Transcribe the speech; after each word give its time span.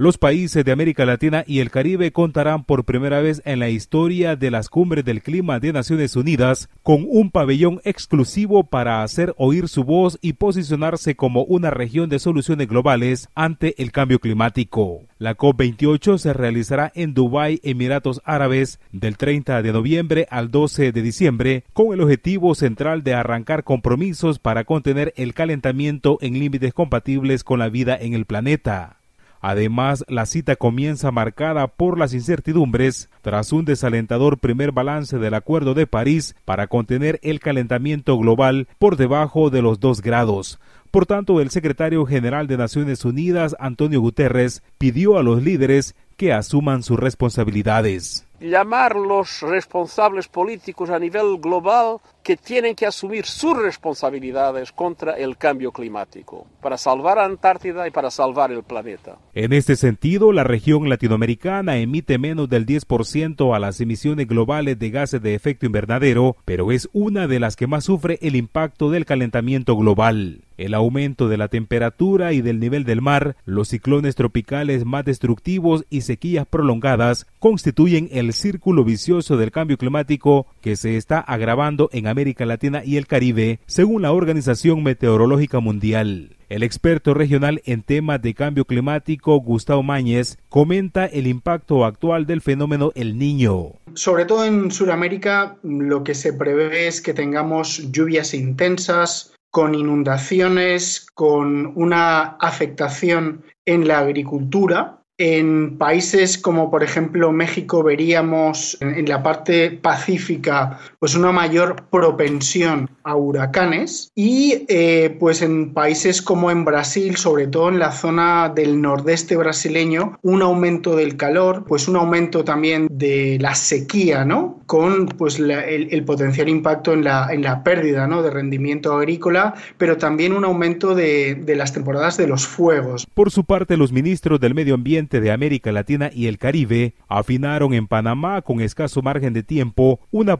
Los 0.00 0.16
países 0.16 0.64
de 0.64 0.70
América 0.70 1.04
Latina 1.04 1.42
y 1.44 1.58
el 1.58 1.72
Caribe 1.72 2.12
contarán 2.12 2.62
por 2.62 2.84
primera 2.84 3.20
vez 3.20 3.42
en 3.44 3.58
la 3.58 3.68
historia 3.68 4.36
de 4.36 4.52
las 4.52 4.68
cumbres 4.68 5.04
del 5.04 5.22
clima 5.22 5.58
de 5.58 5.72
Naciones 5.72 6.14
Unidas 6.14 6.68
con 6.84 7.04
un 7.08 7.32
pabellón 7.32 7.80
exclusivo 7.82 8.62
para 8.62 9.02
hacer 9.02 9.34
oír 9.38 9.66
su 9.66 9.82
voz 9.82 10.16
y 10.22 10.34
posicionarse 10.34 11.16
como 11.16 11.42
una 11.42 11.70
región 11.70 12.08
de 12.08 12.20
soluciones 12.20 12.68
globales 12.68 13.28
ante 13.34 13.74
el 13.82 13.90
cambio 13.90 14.20
climático. 14.20 15.00
La 15.18 15.36
COP28 15.36 16.18
se 16.18 16.32
realizará 16.32 16.92
en 16.94 17.12
Dubái, 17.12 17.58
Emiratos 17.64 18.22
Árabes, 18.24 18.78
del 18.92 19.16
30 19.16 19.62
de 19.62 19.72
noviembre 19.72 20.28
al 20.30 20.52
12 20.52 20.92
de 20.92 21.02
diciembre, 21.02 21.64
con 21.72 21.92
el 21.92 22.00
objetivo 22.02 22.54
central 22.54 23.02
de 23.02 23.14
arrancar 23.14 23.64
compromisos 23.64 24.38
para 24.38 24.62
contener 24.62 25.12
el 25.16 25.34
calentamiento 25.34 26.18
en 26.20 26.38
límites 26.38 26.72
compatibles 26.72 27.42
con 27.42 27.58
la 27.58 27.68
vida 27.68 27.98
en 28.00 28.14
el 28.14 28.26
planeta. 28.26 28.97
Además, 29.40 30.04
la 30.08 30.26
cita 30.26 30.56
comienza 30.56 31.10
marcada 31.10 31.68
por 31.68 31.98
las 31.98 32.14
incertidumbres 32.14 33.08
tras 33.22 33.52
un 33.52 33.64
desalentador 33.64 34.38
primer 34.38 34.72
balance 34.72 35.18
del 35.18 35.34
Acuerdo 35.34 35.74
de 35.74 35.86
París 35.86 36.34
para 36.44 36.66
contener 36.66 37.20
el 37.22 37.40
calentamiento 37.40 38.18
global 38.18 38.68
por 38.78 38.96
debajo 38.96 39.50
de 39.50 39.62
los 39.62 39.78
dos 39.80 40.02
grados. 40.02 40.58
Por 40.90 41.06
tanto, 41.06 41.40
el 41.40 41.50
secretario 41.50 42.06
general 42.06 42.46
de 42.46 42.56
Naciones 42.56 43.04
Unidas, 43.04 43.54
Antonio 43.58 44.00
Guterres, 44.00 44.62
pidió 44.78 45.18
a 45.18 45.22
los 45.22 45.42
líderes 45.42 45.94
que 46.18 46.34
asuman 46.34 46.82
sus 46.82 46.98
responsabilidades 46.98 48.28
llamar 48.40 48.96
los 48.96 49.40
responsables 49.42 50.28
políticos 50.28 50.90
a 50.90 50.98
nivel 50.98 51.38
global 51.40 51.98
que 52.22 52.36
tienen 52.36 52.74
que 52.74 52.86
asumir 52.86 53.24
sus 53.24 53.56
responsabilidades 53.56 54.70
contra 54.72 55.14
el 55.14 55.36
cambio 55.36 55.72
climático 55.72 56.46
para 56.60 56.76
salvar 56.76 57.18
a 57.18 57.24
Antártida 57.24 57.88
y 57.88 57.90
para 57.90 58.10
salvar 58.10 58.52
el 58.52 58.62
planeta. 58.62 59.16
En 59.34 59.52
este 59.52 59.76
sentido, 59.76 60.32
la 60.32 60.44
región 60.44 60.88
latinoamericana 60.88 61.78
emite 61.78 62.18
menos 62.18 62.48
del 62.48 62.66
10% 62.66 63.54
a 63.54 63.58
las 63.58 63.80
emisiones 63.80 64.26
globales 64.28 64.78
de 64.78 64.90
gases 64.90 65.22
de 65.22 65.34
efecto 65.34 65.66
invernadero, 65.66 66.36
pero 66.44 66.70
es 66.70 66.88
una 66.92 67.26
de 67.26 67.40
las 67.40 67.56
que 67.56 67.66
más 67.66 67.84
sufre 67.84 68.18
el 68.20 68.36
impacto 68.36 68.90
del 68.90 69.06
calentamiento 69.06 69.76
global 69.76 70.42
el 70.58 70.74
aumento 70.74 71.28
de 71.28 71.36
la 71.38 71.48
temperatura 71.48 72.32
y 72.32 72.42
del 72.42 72.58
nivel 72.58 72.84
del 72.84 73.00
mar, 73.00 73.36
los 73.46 73.68
ciclones 73.68 74.16
tropicales 74.16 74.84
más 74.84 75.04
destructivos 75.04 75.86
y 75.88 76.02
sequías 76.08 76.46
prolongadas 76.46 77.26
constituyen 77.38 78.08
el 78.10 78.32
círculo 78.32 78.82
vicioso 78.82 79.36
del 79.36 79.50
cambio 79.50 79.76
climático 79.76 80.46
que 80.62 80.74
se 80.74 80.96
está 80.96 81.20
agravando 81.20 81.90
en 81.92 82.06
América 82.06 82.46
Latina 82.46 82.82
y 82.82 82.96
el 82.96 83.06
Caribe, 83.06 83.60
según 83.66 84.00
la 84.02 84.12
Organización 84.12 84.82
Meteorológica 84.82 85.60
Mundial. 85.60 86.36
El 86.48 86.62
experto 86.62 87.12
regional 87.12 87.60
en 87.66 87.82
temas 87.82 88.22
de 88.22 88.32
cambio 88.32 88.64
climático, 88.64 89.36
Gustavo 89.36 89.82
Máñez, 89.82 90.38
comenta 90.48 91.04
el 91.04 91.26
impacto 91.26 91.84
actual 91.84 92.24
del 92.24 92.40
fenómeno 92.40 92.90
El 92.94 93.18
Niño. 93.18 93.74
Sobre 93.92 94.24
todo 94.24 94.46
en 94.46 94.70
Sudamérica, 94.70 95.58
lo 95.62 96.02
que 96.04 96.14
se 96.14 96.32
prevé 96.32 96.88
es 96.88 97.02
que 97.02 97.12
tengamos 97.12 97.92
lluvias 97.92 98.32
intensas, 98.32 99.34
con 99.50 99.74
inundaciones, 99.74 101.06
con 101.14 101.72
una 101.74 102.36
afectación 102.40 103.42
en 103.66 103.86
la 103.86 103.98
agricultura 103.98 104.97
en 105.18 105.76
países 105.78 106.38
como 106.38 106.70
por 106.70 106.84
ejemplo 106.84 107.32
México 107.32 107.82
veríamos 107.82 108.78
en 108.80 109.08
la 109.08 109.22
parte 109.22 109.72
pacífica 109.72 110.78
pues 110.98 111.14
una 111.14 111.32
mayor 111.32 111.84
propensión 111.90 112.90
a 113.04 113.14
huracanes 113.14 114.10
y 114.14 114.64
eh, 114.68 115.16
pues 115.18 115.42
en 115.42 115.72
países 115.72 116.20
como 116.20 116.50
en 116.50 116.64
Brasil, 116.64 117.16
sobre 117.16 117.46
todo 117.46 117.68
en 117.68 117.78
la 117.78 117.92
zona 117.92 118.52
del 118.54 118.80
nordeste 118.80 119.36
brasileño, 119.36 120.18
un 120.22 120.42
aumento 120.42 120.96
del 120.96 121.16
calor, 121.16 121.64
pues 121.66 121.88
un 121.88 121.96
aumento 121.96 122.44
también 122.44 122.88
de 122.90 123.38
la 123.40 123.54
sequía, 123.54 124.24
¿no? 124.24 124.60
Con 124.66 125.06
pues 125.06 125.38
el, 125.38 126.04
potencial 126.04 126.48
impacto 126.48 126.92
en 126.92 127.04
la, 127.04 127.32
en 127.32 127.42
la 127.42 127.62
pérdida 127.62 128.06
¿no? 128.06 128.22
de 128.22 128.30
rendimiento 128.30 128.92
agrícola, 128.92 129.54
pero 129.76 129.96
también 129.96 130.32
un 130.32 130.44
aumento 130.44 130.94
de, 130.94 131.34
de 131.34 131.56
las 131.56 131.72
temporadas 131.72 132.16
de 132.16 132.26
los 132.26 132.46
fuegos. 132.46 133.06
Por 133.14 133.30
su 133.30 133.44
parte, 133.44 133.76
los 133.76 133.92
ministros 133.92 134.40
del 134.40 134.54
Medio 134.54 134.74
Ambiente 134.74 135.20
de 135.20 135.30
América 135.30 135.72
Latina 135.72 136.10
y 136.12 136.26
el 136.26 136.38
Caribe 136.38 136.94
afinaron 137.08 137.72
en 137.72 137.86
Panamá 137.86 138.42
con 138.42 138.60
escaso 138.60 139.02
margen 139.02 139.32
de 139.32 139.42
tiempo 139.42 140.00
una 140.10 140.38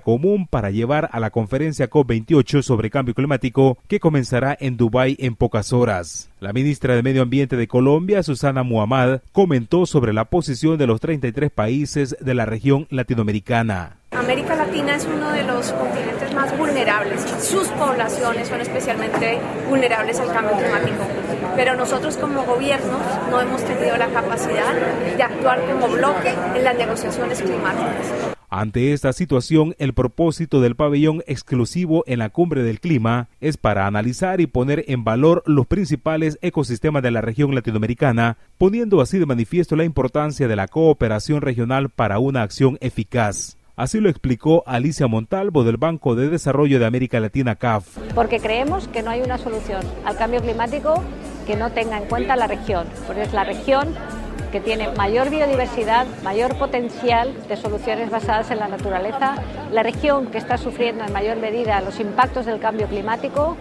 común 0.00 0.46
para 0.48 0.70
llevar 0.70 1.08
a 1.12 1.20
la 1.20 1.30
conferencia 1.30 1.90
COP28 1.90 2.62
sobre 2.62 2.90
cambio 2.90 3.14
climático 3.14 3.78
que 3.88 4.00
comenzará 4.00 4.56
en 4.58 4.76
Dubái 4.76 5.16
en 5.18 5.36
pocas 5.36 5.72
horas. 5.72 6.30
La 6.40 6.52
ministra 6.52 6.94
de 6.94 7.02
Medio 7.02 7.22
Ambiente 7.22 7.56
de 7.56 7.68
Colombia, 7.68 8.22
Susana 8.22 8.62
Muhammad, 8.62 9.20
comentó 9.32 9.86
sobre 9.86 10.12
la 10.12 10.26
posición 10.26 10.78
de 10.78 10.86
los 10.86 11.00
33 11.00 11.50
países 11.50 12.16
de 12.20 12.34
la 12.34 12.46
región 12.46 12.86
latinoamericana. 12.90 13.96
América 14.12 14.54
Latina 14.54 14.94
es 14.94 15.06
uno 15.06 15.30
de 15.32 15.42
los 15.42 15.72
continentes 15.72 16.32
más 16.34 16.56
vulnerables. 16.56 17.20
Sus 17.40 17.68
poblaciones 17.68 18.48
son 18.48 18.60
especialmente 18.60 19.38
vulnerables 19.68 20.20
al 20.20 20.32
cambio 20.32 20.56
climático. 20.56 21.04
Pero 21.56 21.76
nosotros 21.76 22.16
como 22.16 22.44
gobiernos 22.44 23.00
no 23.30 23.40
hemos 23.40 23.62
tenido 23.64 23.96
la 23.96 24.08
capacidad 24.08 24.74
de 25.16 25.22
actuar 25.22 25.60
como 25.66 25.88
bloque 25.88 26.32
en 26.54 26.64
las 26.64 26.76
negociaciones 26.76 27.42
climáticas. 27.42 28.34
Ante 28.56 28.92
esta 28.92 29.12
situación, 29.12 29.74
el 29.78 29.94
propósito 29.94 30.60
del 30.60 30.76
pabellón 30.76 31.24
exclusivo 31.26 32.04
en 32.06 32.20
la 32.20 32.28
cumbre 32.28 32.62
del 32.62 32.78
clima 32.78 33.28
es 33.40 33.56
para 33.56 33.88
analizar 33.88 34.40
y 34.40 34.46
poner 34.46 34.84
en 34.86 35.02
valor 35.02 35.42
los 35.44 35.66
principales 35.66 36.38
ecosistemas 36.40 37.02
de 37.02 37.10
la 37.10 37.20
región 37.20 37.52
latinoamericana, 37.52 38.36
poniendo 38.56 39.00
así 39.00 39.18
de 39.18 39.26
manifiesto 39.26 39.74
la 39.74 39.82
importancia 39.82 40.46
de 40.46 40.54
la 40.54 40.68
cooperación 40.68 41.40
regional 41.40 41.88
para 41.88 42.20
una 42.20 42.42
acción 42.42 42.78
eficaz. 42.80 43.56
Así 43.74 43.98
lo 43.98 44.08
explicó 44.08 44.62
Alicia 44.68 45.08
Montalvo 45.08 45.64
del 45.64 45.76
Banco 45.76 46.14
de 46.14 46.28
Desarrollo 46.28 46.78
de 46.78 46.86
América 46.86 47.18
Latina 47.18 47.56
CAF. 47.56 47.98
Porque 48.14 48.38
creemos 48.38 48.86
que 48.86 49.02
no 49.02 49.10
hay 49.10 49.22
una 49.22 49.36
solución 49.36 49.82
al 50.04 50.16
cambio 50.16 50.40
climático 50.40 51.02
que 51.44 51.56
no 51.56 51.72
tenga 51.72 51.98
en 51.98 52.04
cuenta 52.04 52.36
la 52.36 52.46
región, 52.46 52.86
porque 53.08 53.22
es 53.22 53.32
la 53.32 53.42
región 53.42 53.88
que 54.52 54.60
tiene 54.60 54.88
mayor 54.96 55.30
biodiversidad, 55.30 56.06
mayor 56.22 56.56
potencial 56.56 57.34
de 57.48 57.56
soluciones 57.56 58.10
basadas 58.10 58.50
en 58.50 58.58
la 58.58 58.68
naturaleza, 58.68 59.36
la 59.72 59.82
región 59.82 60.26
que 60.26 60.38
está 60.38 60.58
sufriendo 60.58 61.04
en 61.04 61.12
mayor 61.12 61.36
medida 61.38 61.80
los 61.80 62.00
impactos 62.00 62.46
del 62.46 62.60
cambio 62.60 62.86
climático 62.86 63.56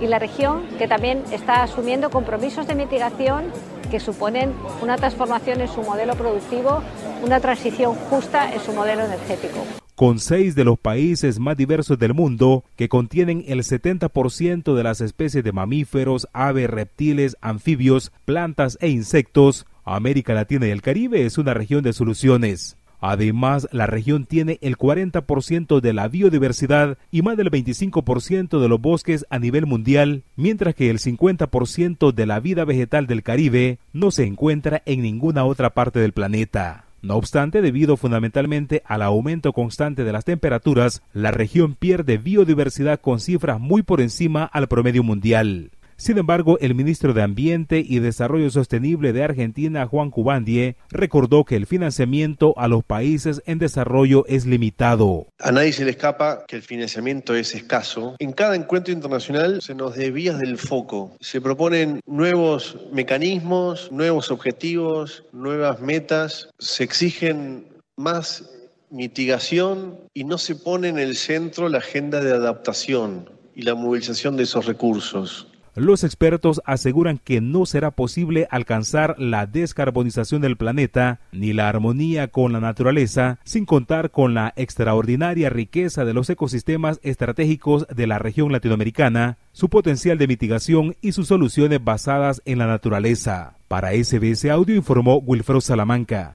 y 0.00 0.06
la 0.06 0.18
región 0.18 0.66
que 0.78 0.88
también 0.88 1.22
está 1.30 1.62
asumiendo 1.62 2.10
compromisos 2.10 2.66
de 2.66 2.74
mitigación 2.74 3.44
que 3.90 4.00
suponen 4.00 4.52
una 4.82 4.96
transformación 4.96 5.60
en 5.60 5.68
su 5.68 5.82
modelo 5.82 6.14
productivo, 6.14 6.82
una 7.22 7.40
transición 7.40 7.94
justa 7.94 8.52
en 8.52 8.60
su 8.60 8.72
modelo 8.72 9.04
energético. 9.04 9.64
Con 9.94 10.18
seis 10.18 10.56
de 10.56 10.64
los 10.64 10.76
países 10.76 11.38
más 11.38 11.56
diversos 11.56 12.00
del 12.00 12.14
mundo 12.14 12.64
que 12.74 12.88
contienen 12.88 13.44
el 13.46 13.60
70% 13.60 14.74
de 14.74 14.82
las 14.82 15.00
especies 15.00 15.44
de 15.44 15.52
mamíferos, 15.52 16.26
aves, 16.32 16.68
reptiles, 16.68 17.36
anfibios, 17.40 18.10
plantas 18.24 18.76
e 18.80 18.88
insectos, 18.88 19.66
América 19.84 20.34
Latina 20.34 20.66
y 20.66 20.70
el 20.70 20.82
Caribe 20.82 21.26
es 21.26 21.38
una 21.38 21.54
región 21.54 21.82
de 21.82 21.92
soluciones. 21.92 22.76
Además, 23.06 23.68
la 23.70 23.86
región 23.86 24.24
tiene 24.24 24.58
el 24.62 24.78
40% 24.78 25.80
de 25.80 25.92
la 25.92 26.08
biodiversidad 26.08 26.96
y 27.10 27.20
más 27.20 27.36
del 27.36 27.50
25% 27.50 28.58
de 28.58 28.68
los 28.68 28.80
bosques 28.80 29.26
a 29.28 29.38
nivel 29.38 29.66
mundial, 29.66 30.22
mientras 30.36 30.74
que 30.74 30.88
el 30.88 30.98
50% 30.98 32.12
de 32.12 32.26
la 32.26 32.40
vida 32.40 32.64
vegetal 32.64 33.06
del 33.06 33.22
Caribe 33.22 33.78
no 33.92 34.10
se 34.10 34.24
encuentra 34.24 34.82
en 34.86 35.02
ninguna 35.02 35.44
otra 35.44 35.74
parte 35.74 36.00
del 36.00 36.12
planeta. 36.12 36.86
No 37.02 37.16
obstante, 37.16 37.60
debido 37.60 37.98
fundamentalmente 37.98 38.82
al 38.86 39.02
aumento 39.02 39.52
constante 39.52 40.04
de 40.04 40.12
las 40.12 40.24
temperaturas, 40.24 41.02
la 41.12 41.30
región 41.30 41.74
pierde 41.74 42.16
biodiversidad 42.16 42.98
con 42.98 43.20
cifras 43.20 43.60
muy 43.60 43.82
por 43.82 44.00
encima 44.00 44.44
al 44.44 44.68
promedio 44.68 45.02
mundial. 45.02 45.72
Sin 45.96 46.18
embargo, 46.18 46.58
el 46.60 46.74
ministro 46.74 47.14
de 47.14 47.22
Ambiente 47.22 47.82
y 47.86 48.00
Desarrollo 48.00 48.50
Sostenible 48.50 49.12
de 49.12 49.22
Argentina, 49.22 49.86
Juan 49.86 50.10
Cubandie, 50.10 50.76
recordó 50.90 51.44
que 51.44 51.56
el 51.56 51.66
financiamiento 51.66 52.54
a 52.56 52.68
los 52.68 52.84
países 52.84 53.42
en 53.46 53.58
desarrollo 53.58 54.24
es 54.26 54.44
limitado. 54.44 55.28
A 55.38 55.52
nadie 55.52 55.72
se 55.72 55.84
le 55.84 55.92
escapa 55.92 56.44
que 56.46 56.56
el 56.56 56.62
financiamiento 56.62 57.34
es 57.34 57.54
escaso. 57.54 58.16
En 58.18 58.32
cada 58.32 58.56
encuentro 58.56 58.92
internacional 58.92 59.62
se 59.62 59.74
nos 59.74 59.94
desvía 59.94 60.34
del 60.34 60.58
foco. 60.58 61.16
Se 61.20 61.40
proponen 61.40 62.00
nuevos 62.06 62.76
mecanismos, 62.92 63.90
nuevos 63.92 64.30
objetivos, 64.30 65.24
nuevas 65.32 65.80
metas. 65.80 66.48
Se 66.58 66.84
exigen 66.84 67.66
más 67.96 68.50
mitigación 68.90 69.98
y 70.12 70.24
no 70.24 70.38
se 70.38 70.54
pone 70.54 70.88
en 70.88 70.98
el 70.98 71.16
centro 71.16 71.68
la 71.68 71.78
agenda 71.78 72.20
de 72.20 72.32
adaptación 72.32 73.30
y 73.54 73.62
la 73.62 73.74
movilización 73.74 74.36
de 74.36 74.44
esos 74.44 74.66
recursos. 74.66 75.48
Los 75.76 76.04
expertos 76.04 76.62
aseguran 76.64 77.18
que 77.18 77.40
no 77.40 77.66
será 77.66 77.90
posible 77.90 78.46
alcanzar 78.50 79.16
la 79.18 79.46
descarbonización 79.46 80.40
del 80.40 80.56
planeta 80.56 81.20
ni 81.32 81.52
la 81.52 81.68
armonía 81.68 82.28
con 82.28 82.52
la 82.52 82.60
naturaleza 82.60 83.40
sin 83.42 83.66
contar 83.66 84.12
con 84.12 84.34
la 84.34 84.52
extraordinaria 84.54 85.50
riqueza 85.50 86.04
de 86.04 86.14
los 86.14 86.30
ecosistemas 86.30 87.00
estratégicos 87.02 87.88
de 87.88 88.06
la 88.06 88.20
región 88.20 88.52
latinoamericana, 88.52 89.38
su 89.50 89.68
potencial 89.68 90.16
de 90.16 90.28
mitigación 90.28 90.94
y 91.00 91.10
sus 91.10 91.26
soluciones 91.26 91.82
basadas 91.82 92.40
en 92.44 92.58
la 92.58 92.68
naturaleza. 92.68 93.56
Para 93.66 93.90
SBS 93.92 94.44
Audio 94.50 94.76
informó 94.76 95.16
Wilfredo 95.16 95.60
Salamanca. 95.60 96.34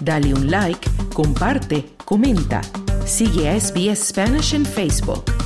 Dale 0.00 0.32
un 0.32 0.48
like, 0.48 0.88
comparte, 1.12 1.86
comenta. 2.04 2.60
Sigue 3.04 3.48
a 3.48 3.58
SBS 3.58 4.08
Spanish 4.08 4.54
en 4.54 4.64
Facebook. 4.64 5.43